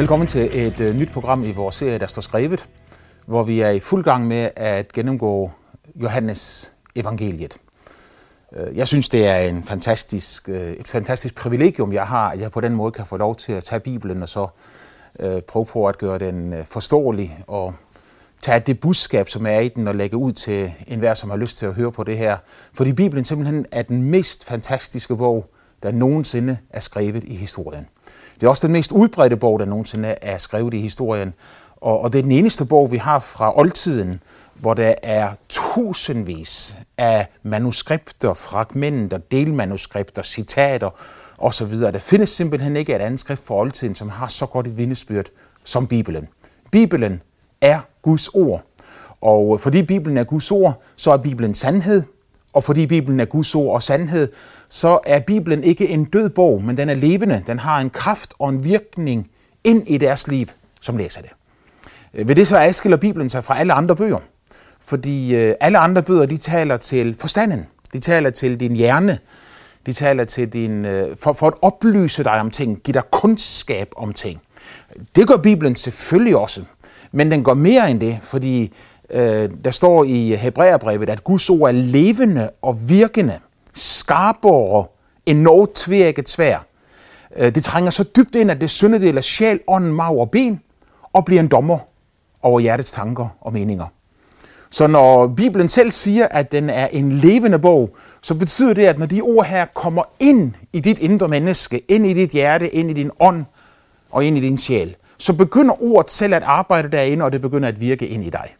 [0.00, 2.68] Velkommen til et uh, nyt program i vores serie, der står skrevet,
[3.26, 5.50] hvor vi er i fuld gang med at gennemgå
[5.94, 7.56] Johannes evangeliet.
[8.56, 12.50] Øh, jeg synes, det er en fantastisk, øh, et fantastisk privilegium, jeg har, at jeg
[12.50, 14.48] på den måde kan få lov til at tage Bibelen og så
[15.24, 17.74] uh, prøve på at gøre den forståelig og
[18.42, 21.58] tage det budskab, som er i den, og lægge ud til enhver, som har lyst
[21.58, 22.36] til at høre på det her.
[22.74, 25.46] Fordi Bibelen simpelthen er den mest fantastiske bog,
[25.82, 27.86] der nogensinde er skrevet i historien.
[28.40, 31.34] Det er også den mest udbredte bog, der nogensinde er skrevet i historien.
[31.76, 34.22] Og, og det er den eneste bog, vi har fra oldtiden,
[34.54, 40.90] hvor der er tusindvis af manuskripter, fragmenter, delmanuskripter, citater
[41.38, 41.74] osv.
[41.74, 45.26] Der findes simpelthen ikke et andet skrift fra oldtiden, som har så godt et vidnesbyrd
[45.64, 46.28] som Bibelen.
[46.72, 47.22] Bibelen
[47.60, 48.62] er Guds ord.
[49.20, 52.02] Og fordi Bibelen er Guds ord, så er Bibelen sandhed.
[52.52, 54.28] Og fordi Bibelen er Guds ord og sandhed,
[54.70, 57.42] så er Bibelen ikke en død bog, men den er levende.
[57.46, 59.30] Den har en kraft og en virkning
[59.64, 60.46] ind i deres liv,
[60.80, 61.30] som læser det.
[62.14, 64.18] Øh, Ved det så adskiller Bibelen sig fra alle andre bøger.
[64.80, 67.66] Fordi øh, alle andre bøger, de taler til forstanden.
[67.92, 69.18] De taler til din hjerne.
[69.86, 73.88] De taler til din, øh, for, for at oplyse dig om ting, give dig kundskab
[73.96, 74.40] om ting.
[75.16, 76.62] Det gør Bibelen selvfølgelig også.
[77.12, 78.72] Men den går mere end det, fordi
[79.10, 83.38] øh, der står i Hebræerbrevet, at Guds ord er levende og virkende,
[83.80, 84.84] skarpere
[85.26, 86.66] end noget tvækket svær.
[87.36, 90.60] Øh, det trænger så dybt ind, at det syndedel sjæl, ånd, mag og ben,
[91.12, 91.78] og bliver en dommer
[92.42, 93.86] over hjertets tanker og meninger.
[94.70, 98.98] Så når Bibelen selv siger, at den er en levende bog, så betyder det, at
[98.98, 102.90] når de ord her kommer ind i dit indre menneske, ind i dit hjerte, ind
[102.90, 103.44] i din ånd
[104.10, 107.68] og ind i din sjæl, så begynder ordet selv at arbejde derinde, og det begynder
[107.68, 108.54] at virke ind i dig.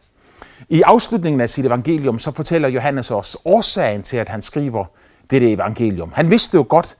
[0.69, 4.85] I afslutningen af sit evangelium, så fortæller Johannes os årsagen til, at han skriver
[5.31, 6.11] dette evangelium.
[6.15, 6.97] Han vidste jo godt,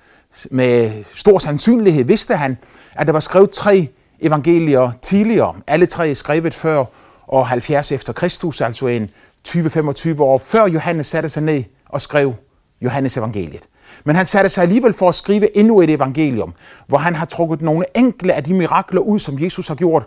[0.52, 2.58] med stor sandsynlighed vidste han,
[2.94, 3.88] at der var skrevet tre
[4.20, 5.56] evangelier tidligere.
[5.68, 6.86] Alle tre skrevet før
[7.28, 9.10] år 70 efter Kristus, altså en
[9.48, 12.34] 20-25 år før Johannes satte sig ned og skrev
[12.82, 13.68] Johannes evangeliet.
[14.06, 16.54] Men han satte sig alligevel for at skrive endnu et evangelium,
[16.88, 20.04] hvor han har trukket nogle enkle af de mirakler ud, som Jesus har gjort.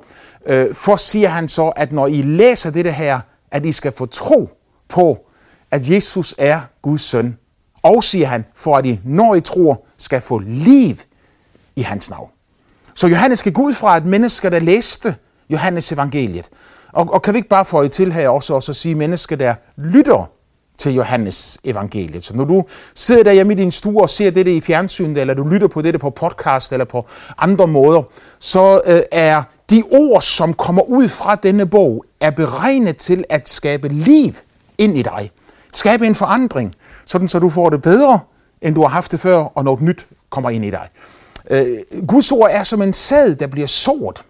[0.46, 4.06] Øh, for siger han så, at når I læser dette her, at I skal få
[4.06, 4.48] tro
[4.88, 5.26] på,
[5.70, 7.38] at Jesus er Guds søn.
[7.84, 10.96] Og siger han, for at I, når I tror, skal få liv
[11.76, 12.28] i hans navn.
[12.94, 15.16] Så Johannes skal gå ud fra, at mennesker, der læste
[15.50, 16.48] Johannes evangeliet,
[16.92, 19.36] og, og kan vi ikke bare få i til her også, også at sige mennesker,
[19.36, 20.30] der lytter
[20.78, 22.24] til Johannes evangeliet.
[22.24, 22.64] Så når du
[22.94, 25.82] sidder der hjemme i din stue og ser dette i fjernsynet, eller du lytter på
[25.82, 27.06] dette på podcast eller på
[27.38, 28.02] andre måder,
[28.38, 33.48] så øh, er de ord, som kommer ud fra denne bog, er beregnet til at
[33.48, 34.32] skabe liv
[34.78, 35.30] ind i dig.
[35.74, 36.74] Skabe en forandring,
[37.06, 38.20] sådan så du får det bedre,
[38.62, 40.88] end du har haft det før, og noget nyt kommer ind i dig.
[41.50, 41.66] Øh,
[42.06, 44.22] Guds ord er som en sæd, der bliver sort.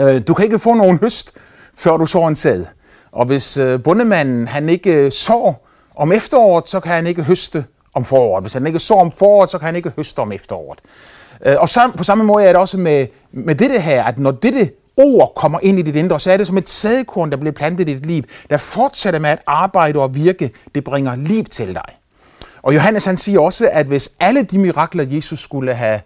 [0.00, 1.32] Øh, du kan ikke få nogen høst,
[1.74, 2.64] før du sår en sæd.
[3.12, 7.64] Og hvis øh, bundemanden han ikke øh, sår om efteråret, så kan han ikke høste
[7.94, 8.44] om foråret.
[8.44, 10.78] Hvis han ikke sår om foråret, så kan han ikke høste om efteråret.
[11.46, 14.30] Øh, og sam, på samme måde er det også med, med dette her, at når
[14.30, 17.52] dette ord kommer ind i dit indre, så er det som et sædekorn, der bliver
[17.52, 20.50] plantet i dit liv, der fortsætter med at arbejde og virke.
[20.74, 21.94] Det bringer liv til dig.
[22.62, 26.00] Og Johannes han siger også, at hvis alle de mirakler, Jesus skulle have,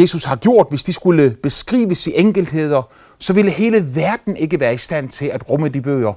[0.00, 2.82] Jesus har gjort, hvis de skulle beskrives i enkeltheder,
[3.18, 6.12] så ville hele verden ikke være i stand til at rumme de bøger,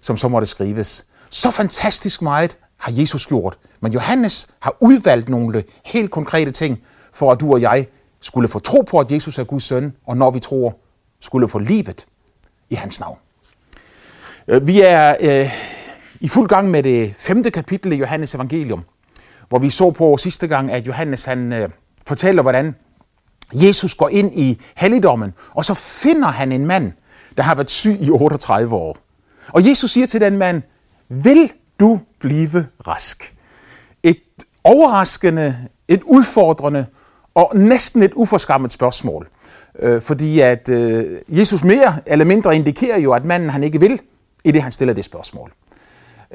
[0.00, 1.04] som så måtte skrives.
[1.30, 3.58] Så fantastisk meget har Jesus gjort.
[3.80, 6.80] Men Johannes har udvalgt nogle helt konkrete ting,
[7.12, 7.86] for at du og jeg
[8.20, 10.76] skulle få tro på, at Jesus er Guds søn, og når vi tror,
[11.20, 12.06] skulle få livet
[12.70, 13.18] i hans navn.
[14.48, 15.52] Øh, vi er øh,
[16.20, 18.84] i fuld gang med det femte kapitel i Johannes evangelium,
[19.48, 21.68] hvor vi så på sidste gang, at Johannes han øh,
[22.06, 22.74] fortæller, hvordan
[23.54, 26.92] Jesus går ind i helligdommen, og så finder han en mand,
[27.36, 28.96] der har været syg i 38 år.
[29.48, 30.62] Og Jesus siger til den mand,
[31.08, 33.36] vil du blive rask?
[34.02, 34.22] Et
[34.64, 36.86] overraskende, et udfordrende
[37.34, 39.28] og næsten et uforskammet spørgsmål.
[39.78, 44.00] Øh, fordi at øh, Jesus mere eller mindre indikerer jo, at manden han ikke vil,
[44.44, 45.52] i det han stiller det spørgsmål.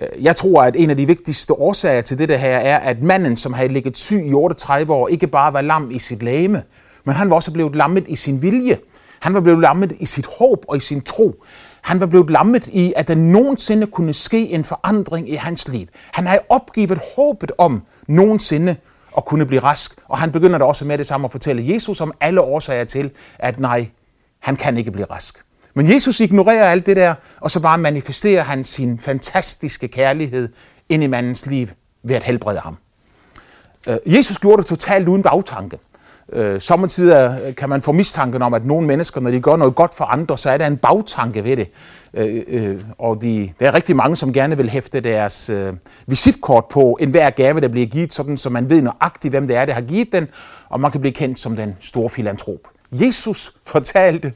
[0.02, 3.38] Øh, jeg tror, at en af de vigtigste årsager til det her er, at manden,
[3.38, 6.64] som havde ligget syg i 38 år, ikke bare var lam i sit lame,
[7.04, 8.78] men han var også blevet lammet i sin vilje.
[9.20, 11.36] Han var blevet lammet i sit håb og i sin tro.
[11.82, 15.88] Han var blevet lammet i, at der nogensinde kunne ske en forandring i hans liv.
[16.12, 18.76] Han havde opgivet håbet om nogensinde
[19.18, 22.02] at kunne blive rask, og han begynder da også med det samme at fortælle Jesus
[22.02, 23.90] om alle årsager til, at nej,
[24.40, 25.44] han kan ikke blive rask.
[25.74, 30.50] Men Jesus ignorerer alt det der, og så bare manifesterer han sin fantastiske kærlighed
[30.90, 31.68] ind i mandens liv
[32.04, 32.78] ved at helbrede ham.
[33.88, 35.78] Øh, Jesus gjorde det totalt uden bagtanke.
[36.34, 39.76] Øh, samtidig øh, kan man få mistanken om, at nogle mennesker, når de gør noget
[39.76, 41.70] godt for andre, så er der en bagtanke ved det.
[42.14, 45.74] Øh, øh, og de, der er rigtig mange, som gerne vil hæfte deres øh,
[46.08, 49.66] visitkort på enhver gave, der bliver givet, sådan så man ved nøjagtigt, hvem det er,
[49.66, 50.28] der har givet den,
[50.70, 52.60] og man kan blive kendt som den store filantrop.
[52.92, 54.34] Jesus fortalte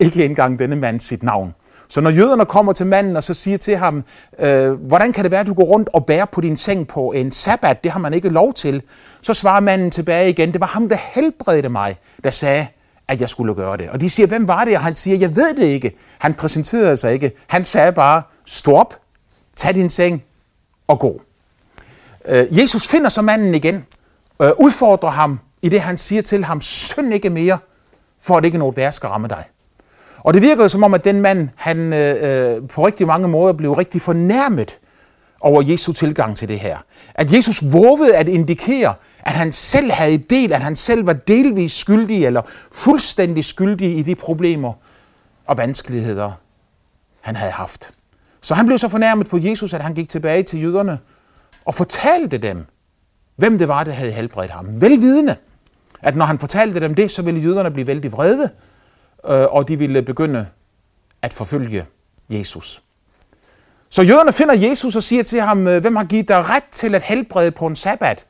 [0.00, 1.54] ikke engang denne mand sit navn.
[1.90, 4.04] Så når jøderne kommer til manden og så siger til ham,
[4.38, 7.12] øh, hvordan kan det være, at du går rundt og bærer på din seng på
[7.12, 7.84] en sabbat?
[7.84, 8.82] Det har man ikke lov til.
[9.20, 12.66] Så svarer manden tilbage igen, det var ham, der helbredte mig, der sagde,
[13.08, 13.90] at jeg skulle gøre det.
[13.90, 14.76] Og de siger, hvem var det?
[14.76, 15.96] Og han siger, jeg ved det ikke.
[16.18, 17.32] Han præsenterede sig ikke.
[17.46, 18.94] Han sagde bare, stop,
[19.56, 20.22] tag din seng
[20.88, 21.22] og gå.
[22.24, 23.86] Øh, Jesus finder så manden igen,
[24.42, 27.58] øh, udfordrer ham i det, han siger til ham, synd ikke mere,
[28.22, 29.44] for at ikke noget værre skal ramme dig.
[30.22, 33.28] Og det virker jo som om, at den mand, han øh, øh, på rigtig mange
[33.28, 34.78] måder blev rigtig fornærmet
[35.40, 36.78] over Jesu tilgang til det her.
[37.14, 41.72] At Jesus vågede at indikere, at han selv havde del, at han selv var delvis
[41.72, 44.72] skyldig eller fuldstændig skyldig i de problemer
[45.46, 46.32] og vanskeligheder,
[47.20, 47.90] han havde haft.
[48.40, 50.98] Så han blev så fornærmet på Jesus, at han gik tilbage til jøderne
[51.64, 52.66] og fortalte dem,
[53.36, 54.80] hvem det var, der havde helbredt ham.
[54.80, 55.36] Velvidende,
[56.02, 58.50] at når han fortalte dem det, så ville jøderne blive vældig vrede,
[59.28, 60.46] Øh, og de ville begynde
[61.22, 61.86] at forfølge
[62.30, 62.82] Jesus.
[63.90, 66.94] Så jøderne finder Jesus og siger til ham, øh, hvem har givet dig ret til
[66.94, 68.26] at helbrede på en sabbat?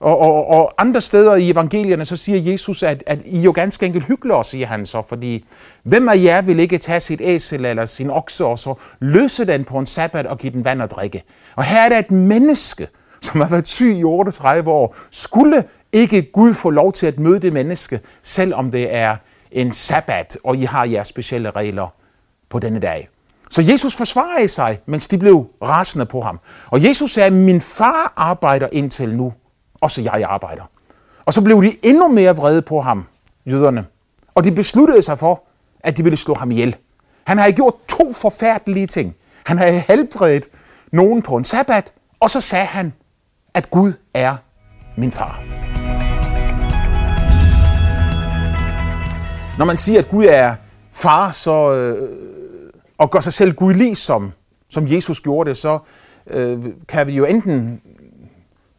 [0.00, 3.86] Og, og, og andre steder i evangelierne, så siger Jesus, at, at I jo ganske
[3.86, 5.44] enkelt hyggelige, siger han så, fordi
[5.82, 9.64] hvem af jer vil ikke tage sit æsel eller sin okse og så løse den
[9.64, 11.22] på en sabbat og give den vand at drikke?
[11.56, 12.88] Og her er der et menneske,
[13.20, 14.96] som har været syg i 38 år.
[15.10, 19.16] Skulle ikke Gud få lov til at møde det menneske, selvom det er
[19.54, 21.88] en sabbat, og I har jeres specielle regler
[22.48, 23.08] på denne dag?
[23.50, 26.40] Så Jesus forsvarede sig, mens de blev rasende på ham.
[26.66, 29.32] Og Jesus sagde, min far arbejder indtil nu,
[29.80, 30.62] og så jeg arbejder.
[31.24, 33.06] Og så blev de endnu mere vrede på ham,
[33.46, 33.86] jøderne.
[34.34, 35.44] Og de besluttede sig for,
[35.80, 36.76] at de ville slå ham ihjel.
[37.26, 39.16] Han havde gjort to forfærdelige ting.
[39.46, 40.48] Han havde helbredt
[40.92, 42.92] nogen på en sabbat, og så sagde han,
[43.54, 44.36] at Gud er
[44.96, 45.42] min far.
[49.58, 50.54] Når man siger, at Gud er
[50.92, 52.10] far, så, øh,
[52.98, 54.32] og gør sig selv Gud ligesom,
[54.68, 55.78] som Jesus gjorde det, så
[56.26, 57.82] øh, kan vi jo enten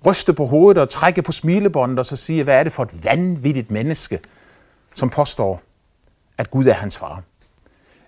[0.05, 3.03] ryste på hovedet og trække på smilebåndet og så sige, hvad er det for et
[3.03, 4.19] vanvittigt menneske,
[4.95, 5.61] som påstår,
[6.37, 7.23] at Gud er hans far.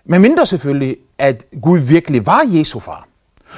[0.04, 3.08] Men mindre selvfølgelig, at Gud virkelig var Jesu far.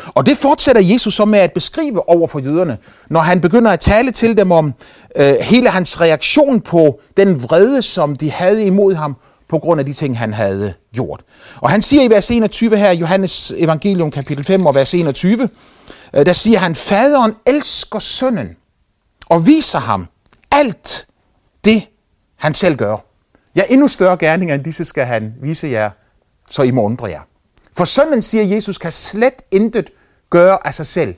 [0.07, 2.79] Og det fortsætter Jesus så med at beskrive over for jøderne,
[3.11, 4.75] når han begynder at tale til dem om
[5.17, 9.17] øh, hele hans reaktion på den vrede, som de havde imod ham,
[9.49, 11.21] på grund af de ting, han havde gjort.
[11.57, 15.49] Og han siger i vers 21 her, Johannes evangelium kapitel 5 og vers 21,
[16.15, 18.57] øh, der siger han, faderen elsker sønnen
[19.27, 20.09] og viser ham
[20.51, 21.07] alt
[21.65, 21.89] det,
[22.37, 22.97] han selv gør.
[23.57, 25.91] Ja, endnu større gerninger end disse skal han vise jer,
[26.51, 27.21] så I må undre jer.
[27.81, 29.91] For sønnen, siger Jesus, kan slet intet
[30.31, 31.15] gøre af sig selv.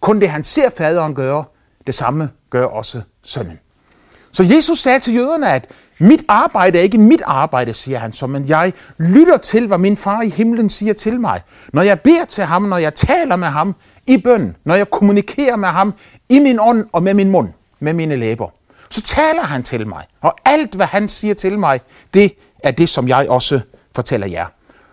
[0.00, 1.44] Kun det, han ser faderen gøre,
[1.86, 3.58] det samme gør også sønnen.
[4.32, 8.26] Så Jesus sagde til jøderne, at mit arbejde er ikke mit arbejde, siger han så,
[8.26, 11.40] men jeg lytter til, hvad min far i himlen siger til mig.
[11.72, 13.74] Når jeg beder til ham, når jeg taler med ham
[14.06, 15.94] i bøn, når jeg kommunikerer med ham
[16.28, 17.48] i min ånd og med min mund,
[17.80, 18.48] med mine læber,
[18.90, 20.04] så taler han til mig.
[20.20, 21.80] Og alt, hvad han siger til mig,
[22.14, 22.32] det
[22.62, 23.60] er det, som jeg også
[23.94, 24.46] fortæller jer.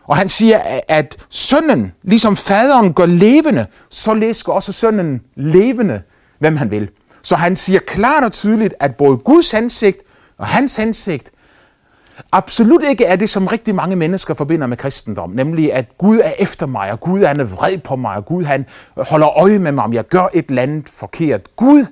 [0.09, 6.01] Og han siger, at sønnen, ligesom faderen går levende, så læsker også sønnen levende,
[6.39, 6.89] hvem han vil.
[7.21, 9.97] Så han siger klart og tydeligt, at både Guds ansigt
[10.37, 11.31] og hans ansigt
[12.31, 16.31] absolut ikke er det, som rigtig mange mennesker forbinder med kristendom, nemlig at Gud er
[16.39, 18.65] efter mig, og Gud er vred på mig, og Gud han
[18.97, 21.55] holder øje med mig, om jeg gør et eller andet forkert.
[21.55, 21.85] Gud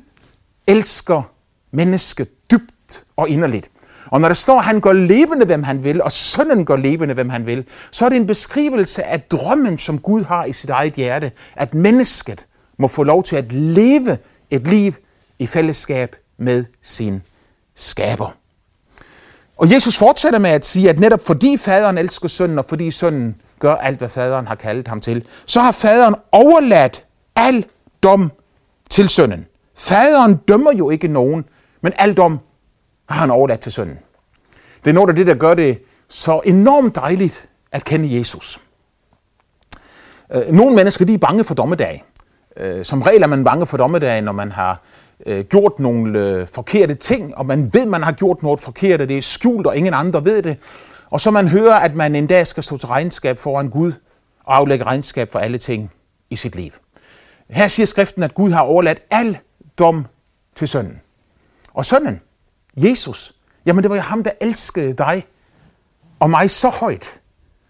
[0.68, 1.32] elsker
[1.72, 3.70] mennesket dybt og inderligt.
[4.12, 7.14] Og når der står, at han går levende, hvem han vil, og sønnen går levende,
[7.14, 10.70] hvem han vil, så er det en beskrivelse af drømmen, som Gud har i sit
[10.70, 12.46] eget hjerte, at mennesket
[12.80, 14.18] må få lov til at leve
[14.50, 14.94] et liv
[15.40, 17.22] i fællesskab med sin
[17.76, 18.36] skaber.
[19.58, 23.36] Og Jesus fortsætter med at sige, at netop fordi faderen elsker sønnen, og fordi sønnen
[23.60, 27.04] gør alt, hvad faderen har kaldet ham til, så har faderen overladt
[27.36, 27.66] al
[28.04, 28.32] dom
[28.90, 29.46] til sønnen.
[29.78, 31.46] Faderen dømmer jo ikke nogen,
[31.82, 32.40] men al dom
[33.10, 34.00] har han overladt til sønnen.
[34.84, 38.62] Det er noget af det, der gør det så enormt dejligt at kende Jesus.
[40.36, 42.04] Øh, nogle mennesker de er bange for dommedag.
[42.58, 44.82] Øh, som regel er man bange for dommedag, når man har
[45.26, 49.18] øh, gjort nogle forkerte ting, og man ved, man har gjort noget forkert, og det
[49.18, 50.58] er skjult, og ingen andre ved det.
[51.10, 53.92] Og så man hører, at man en dag skal stå til regnskab foran Gud
[54.44, 55.92] og aflægge regnskab for alle ting
[56.30, 56.72] i sit liv.
[57.50, 59.38] Her siger skriften, at Gud har overladt al
[59.80, 60.06] dom
[60.56, 61.02] til sønnen.
[61.74, 62.22] Og sønnen,
[62.78, 63.34] Jesus,
[63.68, 65.24] Jamen det var jo ham, der elskede dig
[66.20, 67.20] og mig så højt,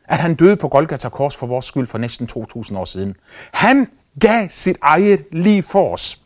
[0.07, 3.15] at han døde på Golgata Kors for vores skyld for næsten 2000 år siden.
[3.51, 3.87] Han
[4.19, 6.21] gav sit eget liv for os.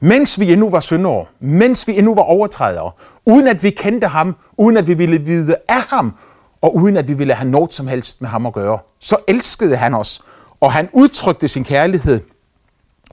[0.00, 2.90] Mens vi endnu var syndere, mens vi endnu var overtrædere,
[3.26, 6.16] uden at vi kendte ham, uden at vi ville vide af ham,
[6.60, 9.76] og uden at vi ville have noget som helst med ham at gøre, så elskede
[9.76, 10.22] han os,
[10.60, 12.20] og han udtrykte sin kærlighed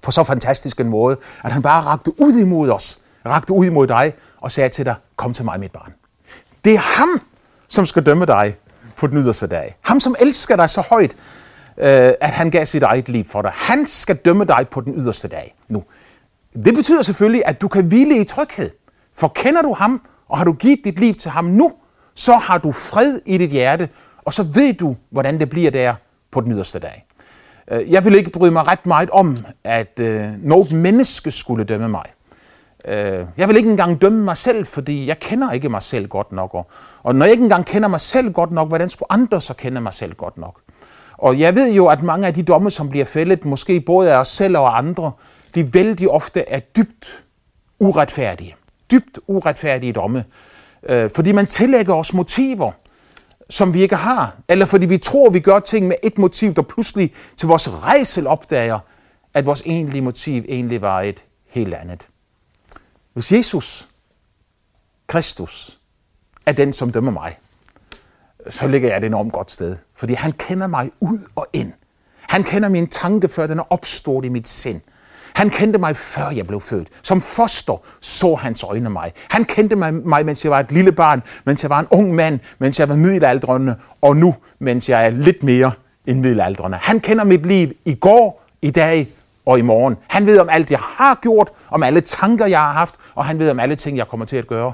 [0.01, 3.88] på så fantastisk en måde, at han bare rakte ud imod os, rakte ud imod
[3.88, 5.93] dig og sagde til dig, kom til mig, mit barn.
[6.65, 7.21] Det er ham,
[7.67, 8.57] som skal dømme dig
[8.95, 9.75] på den yderste dag.
[9.81, 11.15] Ham, som elsker dig så højt,
[11.77, 13.51] øh, at han gav sit eget liv for dig.
[13.55, 15.55] Han skal dømme dig på den yderste dag.
[15.67, 15.83] Nu,
[16.65, 18.69] det betyder selvfølgelig, at du kan hvile i tryghed.
[19.15, 21.71] For kender du ham, og har du givet dit liv til ham nu,
[22.15, 23.89] så har du fred i dit hjerte,
[24.25, 25.95] og så ved du, hvordan det bliver der
[26.31, 27.05] på den yderste dag.
[27.71, 31.89] Øh, jeg vil ikke bryde mig ret meget om, at øh, noget menneske skulle dømme
[31.89, 32.05] mig.
[32.88, 36.32] Øh, jeg vil ikke engang dømme mig selv, fordi jeg kender ikke mig selv godt
[36.32, 36.54] nok.
[36.54, 36.68] Og,
[37.04, 39.82] og når jeg ikke engang kender mig selv godt nok, hvordan skulle andre så kende
[39.82, 40.60] mig selv godt nok?
[41.18, 44.18] Og jeg ved jo, at mange af de domme, som bliver fældet, måske både af
[44.18, 45.12] os selv og andre,
[45.56, 47.24] de vældig ofte er dybt
[47.80, 48.56] uretfærdige.
[48.92, 50.25] Dybt uretfærdige domme.
[50.90, 52.72] Øh, fordi man tillægger os motiver,
[53.50, 54.36] som vi ikke har.
[54.50, 58.28] Eller fordi vi tror, vi gør ting med et motiv, der pludselig til vores rejsel
[58.28, 58.80] opdager,
[59.34, 62.08] at vores egentlige motiv egentlig var et helt andet.
[63.13, 63.88] Hvis Jesus,
[65.08, 65.79] Kristus,
[66.46, 67.38] er den, som dømmer mig,
[68.50, 69.77] så ligger jeg et enormt godt sted.
[69.96, 71.74] Fordi han kender mig ud og ind.
[72.22, 74.82] Han kender min tanke, før den er opstået i mit sind.
[75.34, 76.88] Han kendte mig, før jeg blev født.
[77.01, 79.12] Som foster så hans øjne mig.
[79.29, 82.15] Han kendte mig, mig, mens jeg var et lille barn, mens jeg var en ung
[82.15, 85.72] mand, mens jeg var middelaldrende, og nu, mens jeg er lidt mere
[86.05, 86.77] end middelaldrende.
[86.77, 89.08] Han kender mit liv i går, i dag
[89.45, 89.97] og i morgen.
[90.07, 93.39] Han ved om alt, jeg har gjort, om alle tanker, jeg har haft, og han
[93.39, 94.73] ved om alle ting, jeg kommer til at gøre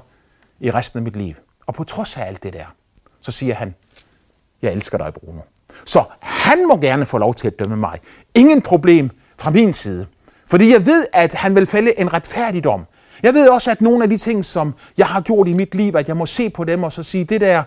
[0.60, 1.34] i resten af mit liv.
[1.68, 2.66] Og på trods af alt det der,
[3.20, 3.76] så siger han,
[4.62, 5.42] jeg elsker dig, Bruno.
[5.86, 8.00] Så han må gerne få lov til at dømme mig.
[8.36, 9.10] Ingen problem
[9.40, 10.06] fra min side.
[10.48, 12.86] Fordi jeg ved, at han vil fælde en retfærdig dom.
[13.24, 15.96] Jeg ved også, at nogle af de ting, som jeg har gjort i mit liv,
[15.96, 17.64] at jeg må se på dem og så sige, det der,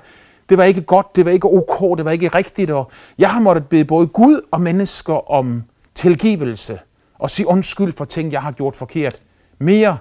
[0.48, 2.70] det var ikke godt, det var ikke ok, det var ikke rigtigt.
[2.70, 5.62] Og jeg har måttet bede både Gud og mennesker om
[5.94, 6.78] tilgivelse
[7.22, 9.22] og sige undskyld for ting, jeg har gjort forkert.
[9.58, 9.98] Mere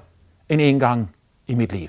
[0.49, 1.15] end en gang
[1.47, 1.87] i mit liv.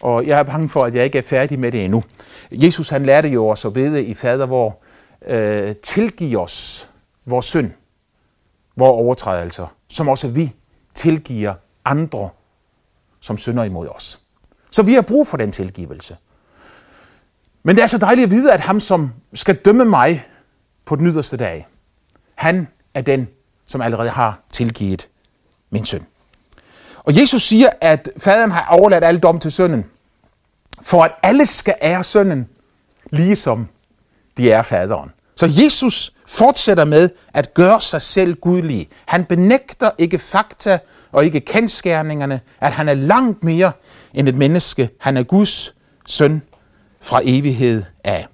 [0.00, 2.04] Og jeg er bange for, at jeg ikke er færdig med det endnu.
[2.50, 4.80] Jesus han lærte jo os at bede i fader, hvor
[5.26, 6.88] øh, tilgiv os
[7.26, 7.70] vores synd,
[8.76, 10.52] vores overtrædelser, som også vi
[10.94, 12.28] tilgiver andre,
[13.20, 14.20] som synder imod os.
[14.70, 16.16] Så vi har brug for den tilgivelse.
[17.62, 20.26] Men det er så dejligt at vide, at ham, som skal dømme mig
[20.84, 21.66] på den yderste dag,
[22.34, 23.28] han er den,
[23.66, 25.08] som allerede har tilgivet
[25.70, 26.06] min søn.
[26.98, 29.86] Og Jesus siger, at faderen har overladt al dom til sønnen,
[30.82, 32.48] for at alle skal ære sønnen,
[33.10, 33.68] ligesom
[34.36, 35.10] de er faderen.
[35.36, 38.88] Så Jesus fortsætter med at gøre sig selv gudlig.
[39.06, 40.78] Han benægter ikke fakta
[41.12, 43.72] og ikke kendskærningerne, at han er langt mere
[44.14, 44.90] end et menneske.
[45.00, 45.74] Han er Guds
[46.06, 46.42] søn
[47.00, 48.26] fra evighed af.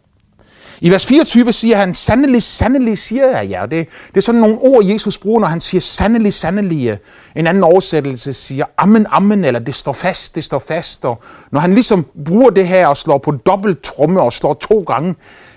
[0.82, 3.66] I vers 24 siger han, sandelig, sandelig siger jeg jer.
[3.66, 6.98] Det, det er sådan nogle ord, Jesus bruger, når han siger sandelig, sandelig.
[7.36, 11.04] En anden oversættelse siger, amen, amen, eller det står fast, det står fast.
[11.04, 11.22] Og
[11.52, 15.14] når han ligesom bruger det her og slår på dobbelt tromme og slår to gange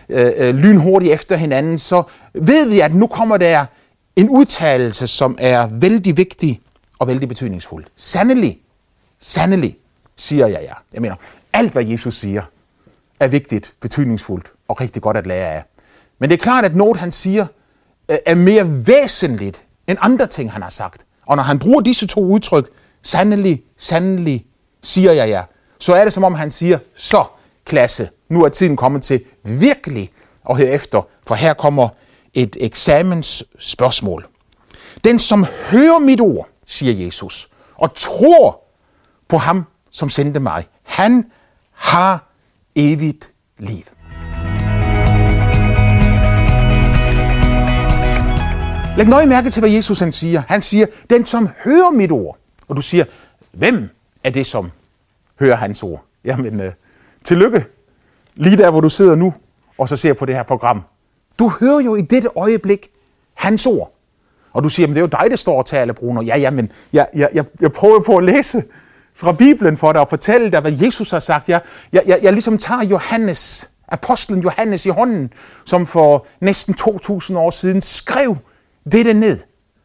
[0.09, 2.03] øh, øh, lynhurtigt efter hinanden, så
[2.33, 3.65] ved vi, at nu kommer der
[4.15, 6.61] en udtalelse, som er vældig vigtig
[6.99, 7.85] og vældig betydningsfuld.
[7.95, 8.57] Sandelig,
[9.19, 9.77] sandelig,
[10.17, 10.75] siger jeg jer.
[10.93, 11.15] Jeg mener,
[11.53, 12.43] alt hvad Jesus siger,
[13.23, 15.63] er vigtigt, betydningsfuldt og rigtig godt at lære af.
[16.19, 17.45] Men det er klart, at noget, han siger,
[18.09, 21.05] øh, er mere væsentligt end andre ting, han har sagt.
[21.25, 22.69] Og når han bruger disse to udtryk,
[23.01, 24.45] sandelig, sandelig,
[24.81, 25.41] siger jeg ja,
[25.79, 27.25] så er det som om han siger, så
[27.65, 30.11] klasse, nu er tiden kommet til virkelig
[30.43, 31.89] og herefter, for her kommer
[32.33, 34.27] et eksamensspørgsmål.
[35.03, 38.63] Den, som hører mit ord, siger Jesus, og tror
[39.27, 41.31] på ham, som sendte mig, han
[41.71, 42.32] har
[42.75, 43.83] evigt liv.
[48.97, 50.41] Læg nøje mærke til, hvad Jesus han siger.
[50.47, 52.37] Han siger, den som hører mit ord.
[52.67, 53.05] Og du siger,
[53.51, 53.89] hvem
[54.23, 54.71] er det, som
[55.39, 56.03] hører hans ord?
[56.25, 56.73] Jamen, øh,
[57.23, 57.65] tillykke.
[58.35, 59.33] Lige der, hvor du sidder nu,
[59.77, 60.83] og så ser på det her program.
[61.39, 62.87] Du hører jo i dette øjeblik
[63.33, 63.93] hans ord.
[64.53, 66.21] Og du siger, men det er jo dig, der står og taler, Bruno.
[66.21, 68.63] Ja, ja, men jeg, jeg, jeg, jeg prøver på at læse
[69.23, 71.49] fra Bibelen for dig og fortælle dig, hvad Jesus har sagt.
[71.49, 71.61] Jeg,
[71.93, 75.33] jeg, jeg, jeg ligesom tager Johannes, apostlen Johannes i hånden,
[75.65, 78.37] som for næsten 2000 år siden skrev
[78.91, 79.39] dette ned,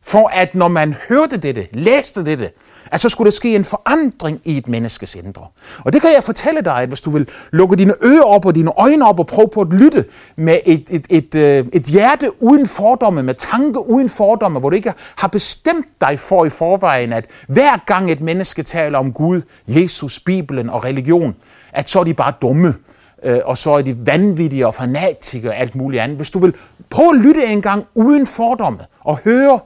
[0.05, 2.51] for at når man hørte dette, læste dette,
[2.93, 5.47] at så skulle der ske en forandring i et menneskes indre.
[5.85, 8.55] Og det kan jeg fortælle dig, at hvis du vil lukke dine ører op og
[8.55, 10.05] dine øjne op og prøve på at lytte
[10.37, 14.77] med et, et, et, et, et hjerte uden fordomme, med tanke uden fordomme, hvor du
[14.77, 19.43] ikke har bestemt dig for i forvejen, at hver gang et menneske taler om Gud,
[19.69, 21.37] Jesus, Bibelen og religion,
[21.73, 22.75] at så er de bare dumme,
[23.23, 26.17] øh, og så er de vanvittige og fanatikere og alt muligt andet.
[26.17, 26.55] Hvis du vil
[26.91, 29.61] prøve at lytte en gang uden fordomme og høre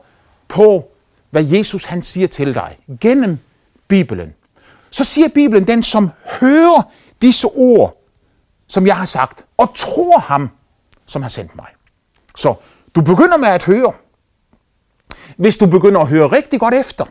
[0.49, 0.91] på,
[1.32, 3.38] hvad Jesus han siger til dig gennem
[3.88, 4.34] Bibelen,
[4.90, 6.10] så siger Bibelen, den som
[6.40, 8.02] hører disse ord,
[8.66, 10.50] som jeg har sagt, og tror ham,
[11.06, 11.66] som har sendt mig.
[12.36, 12.54] Så
[12.94, 13.92] du begynder med at høre.
[15.36, 17.04] Hvis du begynder at høre rigtig godt efter,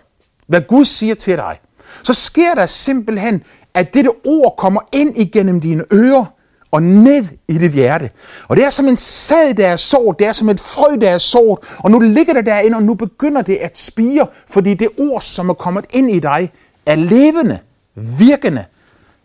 [0.47, 1.59] hvad Gud siger til dig,
[2.03, 6.25] så sker der simpelthen at dette ord kommer ind igennem dine ører
[6.71, 8.09] og ned i dit hjerte.
[8.47, 10.19] Og det er som en sad, der er sort.
[10.19, 11.59] Det er som et frø, der er sort.
[11.79, 15.49] Og nu ligger det derinde, og nu begynder det at spire, fordi det ord, som
[15.49, 16.51] er kommet ind i dig,
[16.85, 17.59] er levende,
[17.95, 18.65] virkende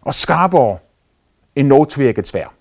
[0.03, 0.79] og skarpere
[1.57, 2.53] end noget tvirket svær.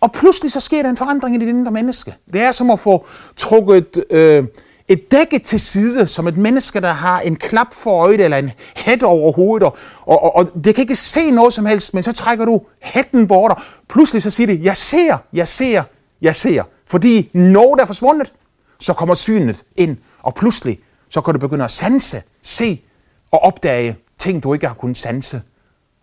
[0.00, 2.14] Og pludselig så sker der en forandring i dit indre menneske.
[2.32, 3.06] Det er som at få
[3.36, 4.44] trukket øh,
[4.88, 8.50] et dække til side, som et menneske, der har en klap for øjet eller en
[8.76, 9.76] hæt over hovedet, og,
[10.06, 13.50] og, og det kan ikke se noget som helst, men så trækker du hætten bort,
[13.50, 15.82] og pludselig så siger det, jeg ser, jeg ser,
[16.22, 16.62] jeg ser.
[16.86, 18.32] Fordi noget er forsvundet,
[18.80, 20.78] så kommer synet ind, og pludselig
[21.08, 22.82] så kan du begynde at sanse, se
[23.30, 25.42] og opdage ting, du ikke har kunnet sanse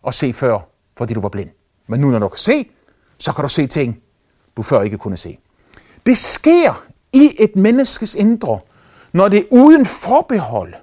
[0.04, 0.60] og se før,
[0.98, 1.50] fordi du var blind.
[1.88, 2.70] Men nu når du kan se,
[3.18, 4.00] så kan du se ting,
[4.58, 5.38] du før ikke kunne se.
[6.06, 8.60] Det sker i et menneskes indre,
[9.16, 10.74] når det er uden forbehold,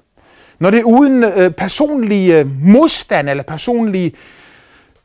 [0.61, 4.13] når det er uden øh, personlige øh, modstand eller personlige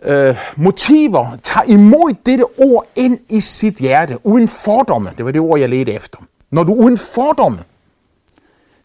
[0.03, 5.41] øh, motiver, tager imod dette ord ind i sit hjerte, uden fordomme, det var det
[5.41, 6.19] ord, jeg ledte efter.
[6.51, 7.59] Når du uden fordomme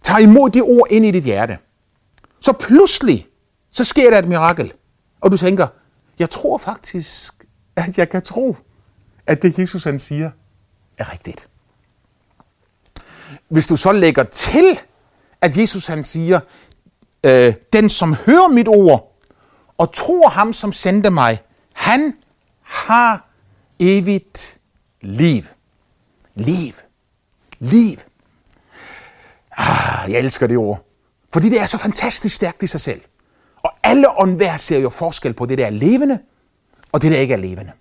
[0.02, 1.58] tager imod det ord ind i dit hjerte,
[2.40, 3.26] så pludselig,
[3.70, 4.72] så sker der et mirakel,
[5.20, 5.66] og du tænker,
[6.18, 7.35] jeg tror faktisk,
[7.76, 8.57] at jeg kan tro,
[9.26, 10.31] at det Jesus han siger,
[10.98, 11.48] er rigtigt.
[13.53, 14.81] Hvis du så lægger til,
[15.41, 16.41] at Jesus han siger,
[17.27, 19.19] øh, den som hører mit ord
[19.79, 21.41] og tror ham, som sendte mig,
[21.73, 22.15] han
[22.62, 23.31] har
[23.79, 24.61] evigt
[25.01, 25.43] liv.
[26.35, 26.73] Liv.
[27.59, 27.97] Liv.
[29.57, 30.87] Ah, jeg elsker det ord.
[31.33, 33.01] Fordi det er så fantastisk stærkt i sig selv.
[33.57, 36.19] Og alle åndvær ser jo forskel på det, der er levende,
[36.93, 37.73] og det, der ikke er levende.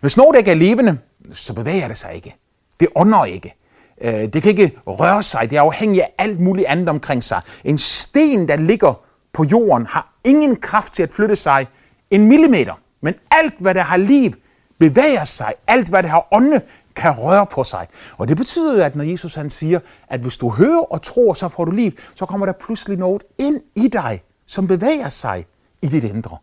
[0.00, 0.98] Hvis noget ikke er levende,
[1.32, 2.36] så bevæger det sig ikke.
[2.80, 3.54] Det ånder ikke.
[4.00, 5.50] Øh, det kan ikke røre sig.
[5.50, 7.42] Det er afhængigt af alt muligt andet omkring sig.
[7.64, 8.94] En sten, der ligger
[9.32, 11.66] på jorden, har ingen kraft til at flytte sig
[12.10, 12.74] en millimeter.
[13.02, 14.32] Men alt, hvad der har liv,
[14.78, 15.52] bevæger sig.
[15.66, 16.60] Alt, hvad der har ånde,
[16.96, 17.86] kan røre på sig.
[18.18, 21.48] Og det betyder, at når Jesus han siger, at hvis du hører og tror, så
[21.48, 25.46] får du liv, så kommer der pludselig noget ind i dig, som bevæger sig
[25.82, 26.36] i dit indre.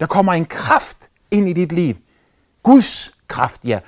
[0.00, 1.94] Der kommer en kraft ind i dit liv.
[2.62, 3.78] Guds kraft, ja.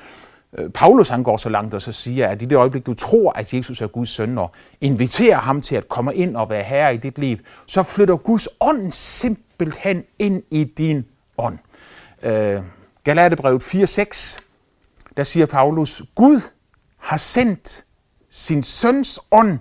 [0.59, 3.33] Øh, Paulus han går så langt og så siger, at i det øjeblik, du tror,
[3.33, 6.95] at Jesus er Guds søn, og inviterer ham til at komme ind og være herre
[6.95, 11.07] i dit liv, så flytter Guds ånd simpelthen ind i din
[11.39, 11.59] ånd.
[12.23, 12.63] Øh,
[13.05, 14.41] Galaterbrevet 4.6,
[15.17, 16.41] der siger Paulus, Gud
[16.99, 17.85] har sendt
[18.31, 19.59] sin søns ånd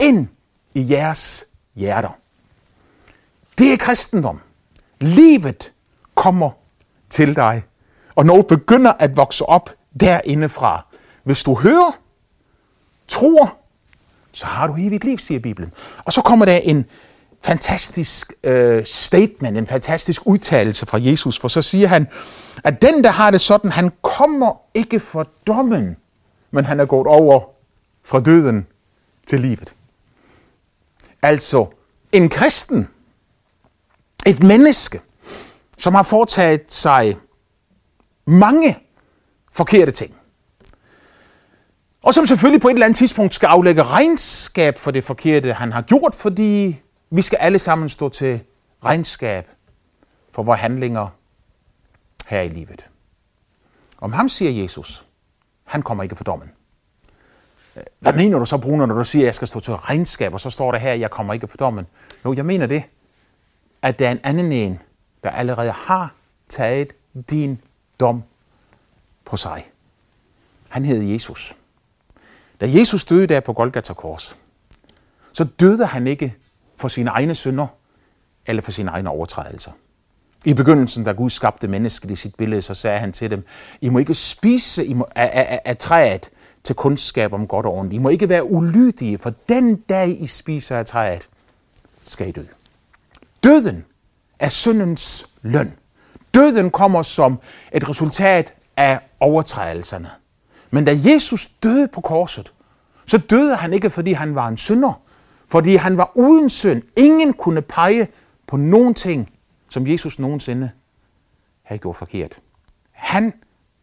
[0.00, 0.28] ind
[0.74, 1.44] i jeres
[1.74, 2.18] hjerter.
[3.58, 4.40] Det er kristendom.
[5.00, 5.72] Livet
[6.14, 6.50] kommer
[7.10, 7.62] til dig,
[8.14, 10.86] og noget begynder at vokse op derindefra.
[11.24, 11.98] Hvis du hører,
[13.08, 13.56] tror,
[14.32, 15.72] så har du evigt liv, siger Bibelen.
[16.04, 16.86] Og så kommer der en
[17.42, 22.08] fantastisk øh, statement, en fantastisk udtalelse fra Jesus, for så siger han,
[22.64, 25.96] at den, der har det sådan, han kommer ikke for dommen,
[26.50, 27.40] men han er gået over
[28.04, 28.66] fra døden
[29.26, 29.74] til livet.
[31.22, 31.66] Altså,
[32.12, 32.88] en kristen,
[34.26, 35.00] et menneske,
[35.78, 37.16] som har foretaget sig
[38.26, 38.78] mange
[39.58, 40.14] forkerte ting.
[42.02, 45.72] Og som selvfølgelig på et eller andet tidspunkt skal aflægge regnskab for det forkerte, han
[45.72, 48.40] har gjort, fordi vi skal alle sammen stå til
[48.84, 49.48] regnskab
[50.32, 51.08] for vores handlinger
[52.26, 52.86] her i livet.
[54.00, 55.06] Om ham siger Jesus,
[55.64, 56.50] han kommer ikke for dommen.
[57.98, 60.40] Hvad mener du så, Bruno, når du siger, at jeg skal stå til regnskab, og
[60.40, 61.86] så står der her, at jeg kommer ikke for dommen?
[62.24, 62.82] Jo, jeg mener det,
[63.82, 64.78] at der er en anden en,
[65.24, 66.14] der allerede har
[66.48, 66.92] taget
[67.30, 67.60] din
[68.00, 68.22] dom
[69.28, 69.70] på sig.
[70.68, 71.56] Han hed Jesus.
[72.60, 74.36] Da Jesus døde der på Golgata Kors,
[75.32, 76.34] så døde han ikke
[76.76, 77.66] for sine egne synder
[78.46, 79.72] eller for sine egne overtrædelser.
[80.44, 83.44] I begyndelsen, da Gud skabte mennesket i sit billede, så sagde han til dem,
[83.80, 86.30] I må ikke spise I må, af, af, af træet
[86.64, 87.92] til kundskab om godt og ondt.
[87.92, 91.28] I må ikke være ulydige, for den dag I spiser af træet,
[92.04, 92.42] skal I dø.
[93.44, 93.84] Døden
[94.38, 95.74] er syndens løn.
[96.34, 97.40] Døden kommer som
[97.72, 100.10] et resultat af overtrædelserne.
[100.70, 102.52] Men da Jesus døde på korset,
[103.06, 105.02] så døde han ikke, fordi han var en synder,
[105.48, 106.82] fordi han var uden synd.
[106.96, 108.08] Ingen kunne pege
[108.46, 109.32] på nogen ting,
[109.68, 110.70] som Jesus nogensinde
[111.62, 112.40] havde gjort forkert.
[112.90, 113.32] Han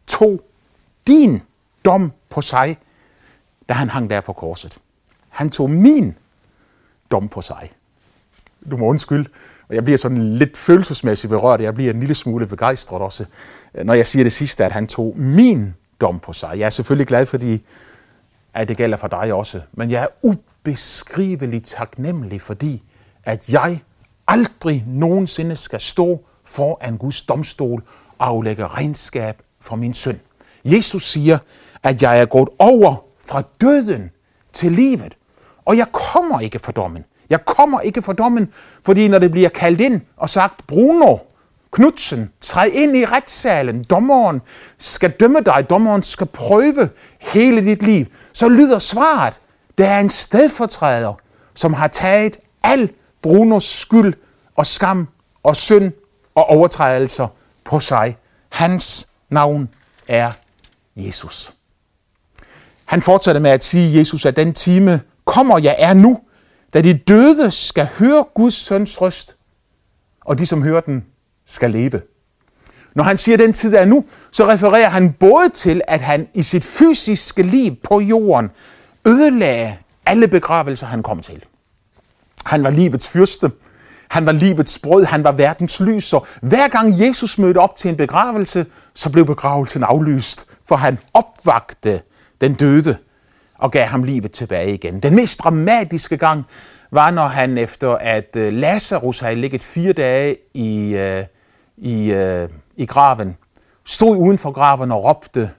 [0.06, 0.40] tog
[1.06, 1.42] din
[1.84, 2.76] dom på sig,
[3.68, 4.78] da han hang der på korset.
[5.28, 6.18] Han tog min
[7.10, 7.72] dom på sig.
[8.70, 9.30] Du må undskylde,
[9.68, 11.60] og jeg bliver sådan lidt følelsesmæssigt berørt.
[11.60, 13.24] Jeg bliver en lille smule begejstret også,
[13.74, 16.50] øh, når jeg siger det sidste, at han tog min dom på sig.
[16.58, 17.62] Jeg er selvfølgelig glad, fordi
[18.54, 19.60] at det gælder for dig også.
[19.72, 22.82] Men jeg er ubeskriveligt taknemmelig, fordi
[23.24, 23.80] at jeg
[24.28, 27.82] aldrig nogensinde skal stå foran Guds domstol
[28.18, 30.18] og aflægge regnskab for min synd.
[30.64, 31.38] Jesus siger,
[31.82, 34.10] at jeg er gået over fra døden
[34.52, 35.16] til livet,
[35.64, 37.04] og jeg kommer ikke for dommen.
[37.30, 38.52] Jeg kommer ikke for dommen,
[38.84, 41.16] fordi når det bliver kaldt ind og sagt, Bruno,
[41.72, 43.84] Knudsen, træd ind i retssalen.
[43.84, 44.42] Dommeren
[44.78, 45.66] skal dømme dig.
[45.70, 48.06] Dommeren skal prøve hele dit liv.
[48.32, 49.40] Så lyder svaret,
[49.78, 51.14] der er en stedfortræder,
[51.54, 52.90] som har taget al
[53.22, 54.14] Brunos skyld
[54.56, 55.08] og skam
[55.42, 55.92] og synd
[56.34, 57.28] og overtrædelser
[57.64, 58.16] på sig.
[58.48, 59.68] Hans navn
[60.08, 60.32] er
[60.96, 61.52] Jesus.
[62.84, 66.20] Han fortsætter med at sige, Jesus, at den time kommer, jeg er nu,
[66.76, 69.36] da de døde skal høre Guds søns røst,
[70.24, 71.04] og de, som hører den,
[71.46, 72.00] skal leve.
[72.94, 76.28] Når han siger, at den tid er nu, så refererer han både til, at han
[76.34, 78.50] i sit fysiske liv på jorden
[79.06, 81.44] ødelagde alle begravelser, han kom til.
[82.44, 83.50] Han var livets fyrste.
[84.08, 85.04] Han var livets brød.
[85.04, 86.12] Han var verdens lys.
[86.12, 90.98] Og hver gang Jesus mødte op til en begravelse, så blev begravelsen aflyst, for han
[91.14, 92.00] opvagte
[92.40, 92.96] den døde
[93.58, 95.00] og gav ham livet tilbage igen.
[95.00, 96.44] Den mest dramatiske gang
[96.90, 101.24] var, når han efter at øh, Lazarus havde ligget fire dage i, øh,
[101.76, 103.36] i, øh, i graven,
[103.84, 105.50] stod uden for graven og råbte,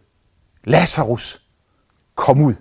[0.63, 1.41] Lazarus,
[2.15, 2.53] kom ud.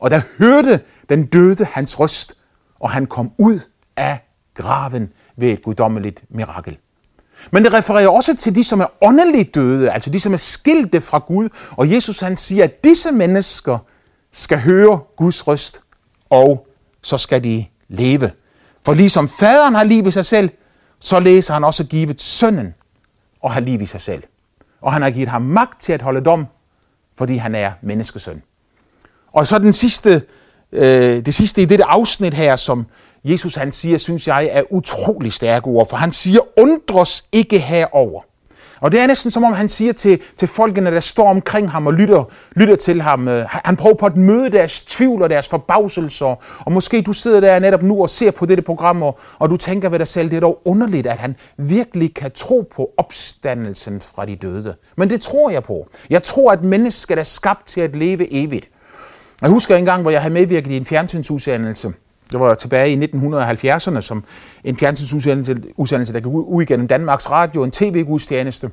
[0.00, 2.36] Og der hørte den døde hans røst,
[2.80, 3.60] og han kom ud
[3.96, 4.18] af
[4.54, 6.78] graven ved et guddommeligt mirakel.
[7.50, 11.00] Men det refererer også til de, som er åndeligt døde, altså de, som er skilte
[11.00, 11.48] fra Gud.
[11.70, 13.78] Og Jesus han siger, at disse mennesker
[14.34, 15.80] skal høre Guds røst,
[16.30, 16.66] og
[17.02, 18.30] så skal de leve.
[18.84, 20.50] For ligesom faderen har liv i sig selv,
[21.00, 22.74] så læser han også givet sønnen
[23.42, 24.22] og har liv i sig selv.
[24.80, 26.46] Og han har givet ham magt til at holde dom,
[27.18, 28.42] fordi han er menneskesøn.
[29.32, 30.22] Og så den sidste,
[30.72, 32.86] øh, det sidste i dette afsnit her, som
[33.24, 38.22] Jesus han siger, synes jeg er utrolig stærke ord, for han siger, undres ikke herover.
[38.80, 41.86] Og det er næsten som om han siger til, til folkene, der står omkring ham
[41.86, 42.24] og lytter,
[42.56, 43.28] lytter til ham.
[43.28, 46.60] Øh, han prøver på at møde deres tvivl og deres forbavselser.
[46.66, 49.56] Og måske du sidder der netop nu og ser på dette program, og, og du
[49.56, 54.00] tænker ved dig selv, det er dog underligt, at han virkelig kan tro på opstandelsen
[54.00, 54.74] fra de døde.
[54.96, 55.88] Men det tror jeg på.
[56.10, 58.68] Jeg tror, at mennesket er skabt til at leve evigt.
[59.42, 61.92] Jeg husker en gang, hvor jeg havde medvirket i en fjernsynsudsendelse.
[62.32, 64.24] Det var tilbage i 1970'erne som
[64.64, 68.70] en fjernsynsudsendelse, der gik ud igennem Danmarks Radio, en tv-gudstjeneste.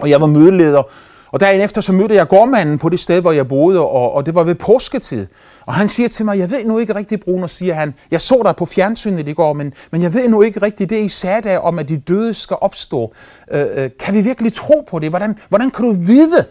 [0.00, 0.82] Og jeg var mødeleder.
[1.30, 4.26] Og dagen efter så mødte jeg gårdmanden på det sted, hvor jeg boede, og, og
[4.26, 5.26] det var ved påsketid.
[5.66, 8.40] Og han siger til mig, jeg ved nu ikke rigtigt, Bruno, siger han, jeg så
[8.44, 11.42] dig på fjernsynet i går, men, men jeg ved nu ikke rigtigt det, I sagde
[11.42, 13.12] der om, at de døde skal opstå.
[13.50, 15.08] Øh, øh, kan vi virkelig tro på det?
[15.08, 16.44] Hvordan, hvordan kan du vide,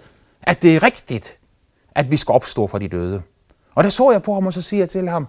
[0.43, 1.39] at det er rigtigt,
[1.95, 3.21] at vi skal opstå fra de døde?
[3.75, 5.27] Og der så jeg på ham, og så siger jeg til ham,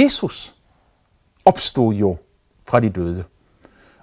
[0.00, 0.54] Jesus
[1.44, 2.16] opstod jo
[2.68, 3.24] fra de døde.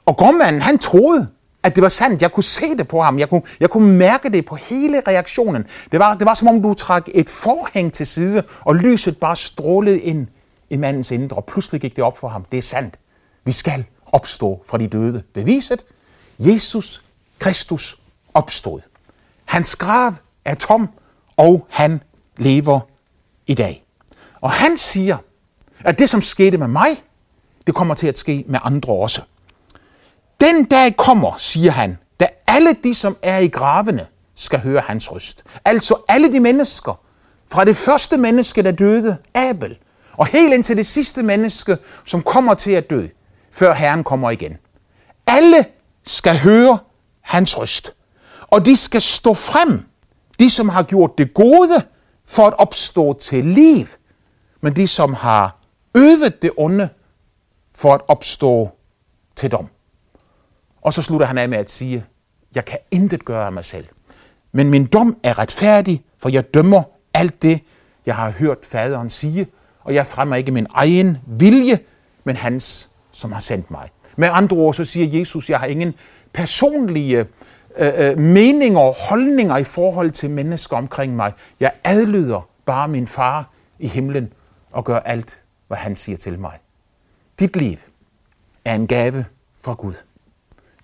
[0.06, 1.28] Og gårdmanden, han troede,
[1.63, 2.21] at det var sandt.
[2.21, 3.19] Jeg kunne se det på ham.
[3.19, 5.65] Jeg kunne, jeg kunne mærke det på hele reaktionen.
[5.91, 9.36] Det var, det var som om, du trak et forhæng til side, og lyset bare
[9.36, 10.28] strålede ind
[10.69, 11.38] i mandens indre.
[11.38, 12.45] Og pludselig gik det op for ham.
[12.52, 12.99] Det er sandt.
[13.45, 15.23] Vi skal opstå fra de døde.
[15.34, 15.86] Beviset.
[16.39, 17.04] Jesus
[17.39, 18.02] Kristus
[18.34, 18.80] opstod.
[19.45, 20.13] Hans grav
[20.45, 20.89] er tom,
[21.38, 22.04] og han
[22.38, 22.80] lever
[23.47, 23.86] i dag.
[24.41, 25.17] Og han siger,
[25.86, 27.04] at det, som skete med mig,
[27.68, 29.22] det kommer til at ske med andre også.
[30.42, 35.12] Den dag kommer, siger han, da alle de, som er i gravene, skal høre hans
[35.12, 35.44] røst.
[35.65, 37.00] Altså alle de mennesker,
[37.52, 39.78] fra det første menneske, der døde, Abel,
[40.13, 43.08] og helt indtil det sidste menneske, som kommer til at dø,
[43.52, 44.58] før Herren kommer igen.
[45.28, 45.65] Alle
[46.06, 46.80] skal høre
[47.22, 47.96] hans røst.
[48.42, 49.86] Og de skal stå frem,
[50.39, 51.84] de som har gjort det gode,
[52.28, 53.88] for at opstå til liv,
[54.62, 55.59] men de som har
[55.95, 56.89] øvet det onde
[57.75, 58.69] for at opstå
[59.36, 59.67] til dom.
[60.82, 62.06] Og så slutter han af med at sige,
[62.56, 63.86] jeg kan intet gøre af mig selv.
[64.52, 67.62] Men min dom er retfærdig, for jeg dømmer alt det,
[68.06, 69.47] jeg har hørt faderen sige,
[69.80, 71.80] og jeg fremmer ikke min egen vilje,
[72.23, 73.89] men hans, som har sendt mig.
[74.17, 75.93] Med andre ord så siger Jesus, jeg har ingen
[76.34, 77.25] personlige
[77.78, 81.34] øh, øh meninger og holdninger i forhold til mennesker omkring mig.
[81.60, 83.49] Jeg adlyder bare min far
[83.80, 84.34] i himlen
[84.71, 86.60] og gør alt, hvad han siger til mig.
[87.39, 87.77] Dit liv
[88.65, 89.93] er en gave fra Gud.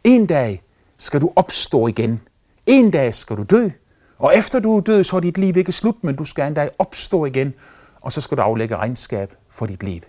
[0.03, 0.63] En dag
[0.97, 2.21] skal du opstå igen.
[2.65, 3.69] En dag skal du dø.
[4.17, 6.53] Og efter du er død, så er dit liv ikke slut, men du skal en
[6.53, 7.53] dag opstå igen,
[8.01, 10.01] og så skal du aflægge regnskab for dit liv.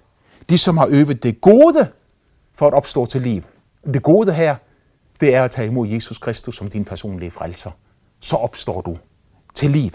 [0.49, 1.93] De, som har øvet det gode
[2.55, 3.43] for at opstå til liv.
[3.95, 4.57] Det gode her,
[5.21, 7.71] det er at tage imod Jesus Kristus som din personlige frelser.
[8.21, 8.99] Så opstår du
[9.55, 9.91] til liv.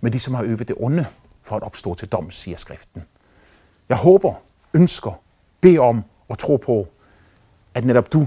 [0.00, 1.06] Men de, som har øvet det onde
[1.42, 3.04] for at opstå til dom, siger skriften.
[3.90, 4.34] Jeg håber,
[4.74, 5.20] ønsker,
[5.60, 6.88] beder om og tror på,
[7.74, 8.26] at netop du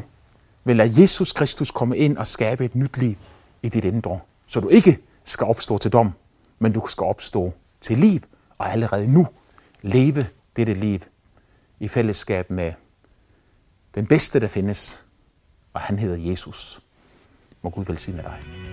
[0.63, 3.15] vil lade Jesus Kristus komme ind og skabe et nyt liv
[3.62, 6.13] i dit indre, så du ikke skal opstå til dom,
[6.60, 8.19] men du skal opstå til liv,
[8.58, 9.28] og allerede nu
[9.82, 10.99] leve dette liv
[11.80, 12.73] i fællesskab med
[13.95, 15.06] den bedste, der findes,
[15.73, 16.82] og han hedder Jesus.
[17.62, 18.72] Må Gud velsigne dig.